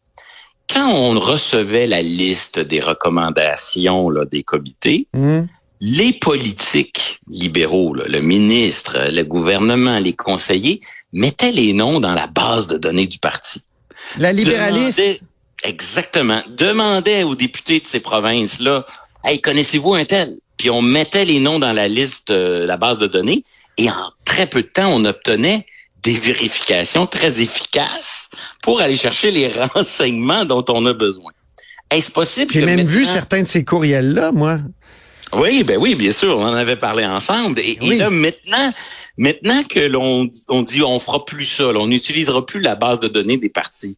Quand 0.72 0.90
on 0.94 1.20
recevait 1.20 1.88
la 1.88 2.02
liste 2.02 2.60
des 2.60 2.80
recommandations 2.80 4.10
là, 4.10 4.26
des 4.26 4.44
comités, 4.44 5.08
Hmm. 5.14 5.46
les 5.82 6.14
politiques 6.14 7.20
libéraux, 7.28 7.94
là, 7.96 8.06
le 8.08 8.22
ministre, 8.22 8.98
le 9.12 9.24
gouvernement, 9.24 9.98
les 10.00 10.14
conseillers, 10.14 10.80
mettaient 11.12 11.52
les 11.52 11.74
noms 11.74 12.00
dans 12.00 12.14
la 12.14 12.28
base 12.28 12.68
de 12.68 12.78
données 12.78 13.08
du 13.08 13.18
parti. 13.20 13.62
La 14.18 14.32
libéraliste. 14.32 15.00
Demandait- 15.00 15.20
exactement. 15.64 16.42
Demandait 16.50 17.24
aux 17.24 17.36
députés 17.36 17.80
de 17.80 17.88
ces 17.88 18.00
provinces-là, 18.00 18.86
hey, 19.24 19.40
connaissez-vous 19.42 19.94
un 19.94 20.06
tel? 20.06 20.38
Puis 20.58 20.70
on 20.70 20.82
mettait 20.82 21.26
les 21.26 21.40
noms 21.40 21.60
dans 21.60 21.74
la 21.74 21.88
liste, 21.88 22.30
euh, 22.30 22.66
la 22.66 22.78
base 22.78 22.98
de 22.98 23.08
données, 23.08 23.44
et 23.78 23.90
en 23.90 24.12
très 24.26 24.48
peu 24.48 24.62
de 24.62 24.68
temps, 24.68 24.94
on 24.94 25.06
obtenait 25.06 25.66
des 26.04 26.18
vérifications 26.18 27.06
très 27.06 27.42
efficaces 27.42 28.30
pour 28.62 28.82
aller 28.82 28.96
chercher 28.96 29.32
les 29.32 29.48
renseignements 29.74 30.46
dont 30.46 30.66
on 30.70 30.86
a 30.86 30.94
besoin. 30.94 31.32
Est-ce 31.90 32.12
possible 32.12 32.52
J'ai 32.52 32.66
même 32.66 32.86
vu 32.86 33.06
certains 33.06 33.44
de 33.44 33.48
ces 33.48 33.66
courriels-là, 33.66 34.32
moi. 34.32 34.60
oui, 35.34 35.64
ben 35.64 35.78
oui, 35.78 35.96
bien 35.96 36.12
sûr, 36.12 36.38
on 36.38 36.46
en 36.46 36.54
avait 36.54 36.78
parlé 36.78 37.06
ensemble. 37.06 37.60
Et, 37.60 37.78
là, 37.98 38.10
maintenant, 38.10 38.72
maintenant 39.18 39.64
que 39.64 39.80
l'on 39.80 40.30
on 40.48 40.62
dit 40.62 40.82
on 40.82 41.00
fera 41.00 41.26
plus 41.26 41.46
ça, 41.46 41.72
là, 41.72 41.80
on 41.80 41.88
n'utilisera 41.88 42.46
plus 42.46 42.62
la 42.62 42.76
base 42.76 43.00
de 43.02 43.08
données 43.10 43.38
des 43.38 43.50
partis, 43.50 43.98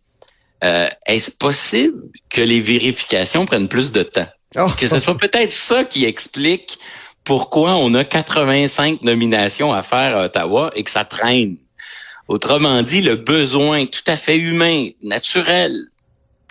euh, 0.63 0.87
est-ce 1.07 1.31
possible 1.31 2.01
que 2.29 2.41
les 2.41 2.61
vérifications 2.61 3.45
prennent 3.45 3.67
plus 3.67 3.91
de 3.91 4.01
temps? 4.01 4.27
Oh. 4.57 4.67
Que 4.77 4.87
ce 4.87 4.99
soit 4.99 5.17
peut-être 5.17 5.51
ça 5.53 5.83
qui 5.83 6.05
explique 6.05 6.77
pourquoi 7.23 7.75
on 7.75 7.93
a 7.93 8.03
85 8.03 9.01
nominations 9.01 9.73
à 9.73 9.83
faire 9.83 10.17
à 10.17 10.25
Ottawa 10.25 10.71
et 10.75 10.83
que 10.83 10.91
ça 10.91 11.05
traîne. 11.05 11.57
Autrement 12.27 12.81
dit, 12.81 13.01
le 13.01 13.15
besoin 13.15 13.85
tout 13.85 14.03
à 14.07 14.15
fait 14.15 14.37
humain, 14.37 14.89
naturel, 15.01 15.87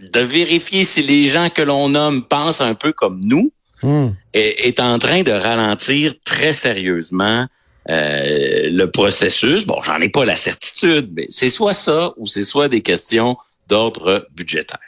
de 0.01 0.21
vérifier 0.21 0.85
si 0.85 1.03
les 1.03 1.27
gens 1.27 1.49
que 1.49 1.63
l'on 1.63 1.91
nomme 1.91 2.23
pensent 2.23 2.61
un 2.61 2.75
peu 2.75 2.93
comme 2.93 3.21
nous, 3.25 3.53
Hmm. 3.83 4.11
est, 4.33 4.69
est 4.69 4.79
en 4.79 4.97
train 5.01 5.23
de 5.23 5.33
ralentir 5.33 6.15
très 6.25 6.53
sérieusement 6.53 7.47
euh, 7.91 8.71
le 8.71 8.87
processus. 8.87 9.67
Bon, 9.67 9.83
j'en 9.83 10.01
ai 10.01 10.09
pas 10.09 10.25
la 10.25 10.37
certitude, 10.37 11.11
mais 11.17 11.27
c'est 11.31 11.51
soit 11.51 11.73
ça 11.73 12.13
ou 12.17 12.29
c'est 12.29 12.45
soit 12.45 12.69
des 12.69 12.81
questions 12.81 13.37
d'ordre 13.67 14.29
budgétaire. 14.37 14.79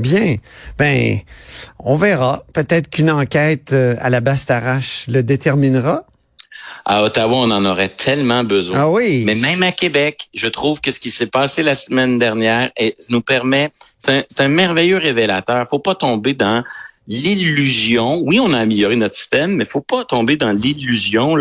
Bien. 0.00 0.36
Ben, 0.78 1.18
on 1.78 1.96
verra. 1.96 2.44
Peut-être 2.52 2.90
qu'une 2.90 3.10
enquête 3.10 3.72
euh, 3.72 3.94
à 4.00 4.10
la 4.10 4.20
Bastarache 4.20 5.04
le 5.08 5.22
déterminera. 5.22 6.04
À 6.84 7.02
Ottawa, 7.02 7.36
on 7.36 7.50
en 7.50 7.64
aurait 7.64 7.88
tellement 7.88 8.42
besoin. 8.42 8.78
Ah 8.80 8.90
oui. 8.90 9.22
Mais 9.26 9.34
même 9.34 9.62
à 9.62 9.72
Québec, 9.72 10.28
je 10.34 10.48
trouve 10.48 10.80
que 10.80 10.90
ce 10.90 10.98
qui 10.98 11.10
s'est 11.10 11.26
passé 11.26 11.62
la 11.62 11.74
semaine 11.74 12.18
dernière 12.18 12.70
nous 13.10 13.20
permet, 13.20 13.68
c'est 13.98 14.12
un, 14.12 14.24
un 14.38 14.48
merveilleux 14.48 14.96
révélateur. 14.98 15.68
Faut 15.68 15.78
pas 15.78 15.94
tomber 15.94 16.32
dans 16.34 16.64
l'illusion. 17.06 18.22
Oui, 18.24 18.40
on 18.40 18.52
a 18.52 18.58
amélioré 18.58 18.96
notre 18.96 19.14
système, 19.14 19.56
mais 19.56 19.64
faut 19.64 19.80
pas 19.80 20.04
tomber 20.04 20.36
dans 20.36 20.52
l'illusion 20.52 21.36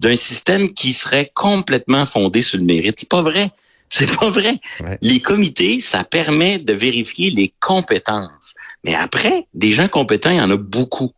d'un 0.00 0.16
système 0.16 0.72
qui 0.72 0.92
serait 0.92 1.32
complètement 1.34 2.06
fondé 2.06 2.42
sur 2.42 2.58
le 2.58 2.64
mérite. 2.64 2.96
C'est 2.98 3.08
pas 3.08 3.22
vrai. 3.22 3.50
C'est 3.88 4.14
pas 4.18 4.30
vrai. 4.30 4.60
Ouais. 4.80 4.98
Les 5.02 5.20
comités, 5.20 5.80
ça 5.80 6.04
permet 6.04 6.58
de 6.58 6.72
vérifier 6.72 7.30
les 7.30 7.52
compétences. 7.60 8.54
Mais 8.84 8.94
après, 8.94 9.46
des 9.54 9.72
gens 9.72 9.88
compétents, 9.88 10.30
il 10.30 10.36
y 10.36 10.40
en 10.40 10.50
a 10.50 10.56
beaucoup. 10.56 11.12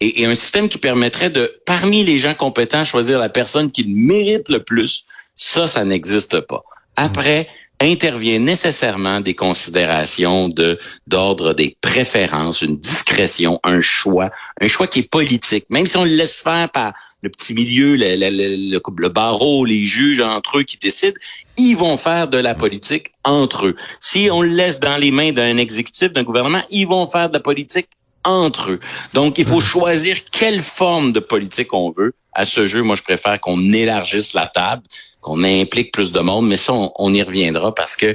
Et, 0.00 0.22
et 0.22 0.26
un 0.26 0.34
système 0.34 0.68
qui 0.68 0.78
permettrait 0.78 1.30
de, 1.30 1.60
parmi 1.66 2.02
les 2.02 2.18
gens 2.18 2.34
compétents, 2.34 2.84
choisir 2.84 3.18
la 3.18 3.28
personne 3.28 3.70
qui 3.70 3.82
le 3.82 3.94
mérite 3.94 4.48
le 4.48 4.62
plus, 4.62 5.04
ça, 5.34 5.66
ça 5.66 5.84
n'existe 5.84 6.40
pas. 6.40 6.62
Après, 6.96 7.48
intervient 7.80 8.38
nécessairement 8.38 9.20
des 9.20 9.34
considérations 9.34 10.48
de 10.48 10.78
d'ordre 11.06 11.54
des 11.54 11.76
préférences, 11.80 12.62
une 12.62 12.76
discrétion, 12.76 13.60
un 13.64 13.80
choix, 13.80 14.30
un 14.60 14.68
choix 14.68 14.86
qui 14.86 15.00
est 15.00 15.10
politique. 15.10 15.66
Même 15.70 15.86
si 15.86 15.96
on 15.96 16.04
le 16.04 16.10
laisse 16.10 16.40
faire 16.40 16.70
par 16.70 16.92
le 17.24 17.30
petit 17.30 17.54
milieu, 17.54 17.96
le, 17.96 18.16
le, 18.16 18.28
le, 18.30 18.46
le- 18.72 18.80
le 18.96 19.08
barreau, 19.08 19.64
les 19.64 19.84
juges 19.84 20.20
entre 20.20 20.58
eux 20.58 20.62
qui 20.62 20.76
décident, 20.76 21.18
ils 21.56 21.74
vont 21.74 21.96
faire 21.96 22.28
de 22.28 22.38
la 22.38 22.54
politique 22.54 23.06
entre 23.24 23.66
eux. 23.68 23.76
Si 23.98 24.28
on 24.30 24.42
le 24.42 24.50
laisse 24.50 24.78
dans 24.78 24.96
les 24.96 25.10
mains 25.10 25.32
d'un 25.32 25.56
exécutif, 25.56 26.12
d'un 26.12 26.22
gouvernement, 26.22 26.62
ils 26.70 26.86
vont 26.86 27.06
faire 27.06 27.28
de 27.30 27.34
la 27.34 27.40
politique 27.40 27.88
entre 28.24 28.72
eux. 28.72 28.80
Donc, 29.14 29.38
il 29.38 29.44
faut 29.44 29.60
choisir 29.60 30.22
quelle 30.24 30.60
forme 30.60 31.12
de 31.12 31.20
politique 31.20 31.72
on 31.74 31.92
veut 31.96 32.12
à 32.34 32.44
ce 32.44 32.66
jeu, 32.66 32.82
moi, 32.82 32.96
je 32.96 33.02
préfère 33.02 33.40
qu'on 33.40 33.60
élargisse 33.72 34.34
la 34.34 34.46
table, 34.46 34.82
qu'on 35.24 35.42
implique 35.42 35.90
plus 35.90 36.12
de 36.12 36.20
monde, 36.20 36.46
mais 36.46 36.56
ça, 36.56 36.74
on, 36.74 37.14
y 37.14 37.22
reviendra 37.22 37.74
parce 37.74 37.96
que 37.96 38.14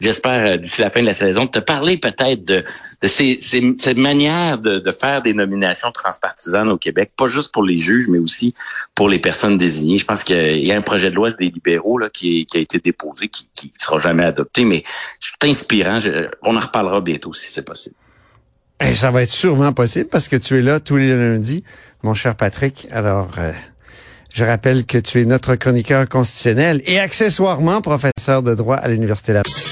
j'espère, 0.00 0.52
euh, 0.52 0.56
d'ici 0.56 0.80
la 0.80 0.88
fin 0.88 1.02
de 1.02 1.06
la 1.06 1.12
saison, 1.12 1.46
te 1.46 1.58
parler 1.58 1.98
peut-être 1.98 2.46
de, 2.46 2.64
de 3.02 3.06
ces, 3.06 3.38
cette 3.38 3.98
manière 3.98 4.56
de, 4.56 4.90
faire 4.98 5.20
des 5.20 5.34
nominations 5.34 5.92
transpartisanes 5.92 6.70
au 6.70 6.78
Québec, 6.78 7.12
pas 7.14 7.28
juste 7.28 7.52
pour 7.52 7.62
les 7.62 7.76
juges, 7.76 8.08
mais 8.08 8.18
aussi 8.18 8.54
pour 8.94 9.10
les 9.10 9.18
personnes 9.18 9.58
désignées. 9.58 9.98
Je 9.98 10.06
pense 10.06 10.24
qu'il 10.24 10.64
y 10.64 10.72
a 10.72 10.76
un 10.76 10.80
projet 10.80 11.10
de 11.10 11.16
loi 11.16 11.30
des 11.30 11.50
libéraux 11.50 11.98
là, 11.98 12.08
qui, 12.08 12.46
qui 12.46 12.56
a 12.56 12.60
été 12.60 12.78
déposé, 12.78 13.28
qui 13.28 13.46
ne 13.62 13.78
sera 13.78 13.98
jamais 13.98 14.24
adopté, 14.24 14.64
mais 14.64 14.82
c'est 15.20 15.46
inspirant. 15.46 15.98
on 16.42 16.56
en 16.56 16.60
reparlera 16.60 17.02
bientôt 17.02 17.34
si 17.34 17.48
c'est 17.48 17.66
possible. 17.66 17.96
Et 18.80 18.94
ça 18.94 19.10
va 19.10 19.22
être 19.22 19.30
sûrement 19.30 19.72
possible 19.72 20.08
parce 20.08 20.28
que 20.28 20.36
tu 20.36 20.58
es 20.58 20.62
là 20.62 20.80
tous 20.80 20.96
les 20.96 21.08
lundis, 21.08 21.64
mon 22.02 22.14
cher 22.14 22.34
Patrick. 22.34 22.86
Alors, 22.90 23.30
euh, 23.38 23.52
je 24.34 24.44
rappelle 24.44 24.84
que 24.84 24.98
tu 24.98 25.22
es 25.22 25.24
notre 25.24 25.54
chroniqueur 25.54 26.08
constitutionnel 26.08 26.82
et 26.84 27.00
accessoirement 27.00 27.80
professeur 27.80 28.42
de 28.42 28.54
droit 28.54 28.76
à 28.76 28.88
l'Université 28.88 29.32
Laval. 29.32 29.65